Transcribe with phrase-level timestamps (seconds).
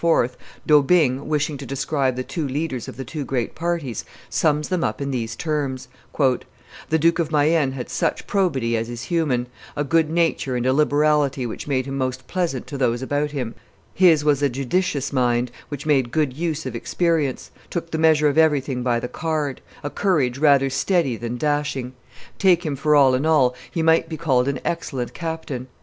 [0.65, 4.99] D'Aubigne, wishing to describe the two leaders of the two great parties, sums them up
[4.99, 9.45] in these terms: "The Duke of Mayenne had such probity as is human,
[9.75, 13.53] a good nature and a liberality which made him most pleasant to those about him;
[13.93, 18.39] his was a judicious mind, which made good use of experience, took the measure of
[18.39, 21.93] everything by the card; a courage rather steady than dashing;
[22.39, 25.67] take him for all in all, he might be called an excellent captain.